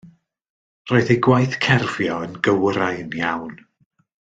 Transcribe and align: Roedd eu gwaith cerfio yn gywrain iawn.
Roedd 0.91 1.11
eu 1.15 1.17
gwaith 1.27 1.59
cerfio 1.67 2.17
yn 2.29 2.35
gywrain 2.49 3.15
iawn. 3.21 3.55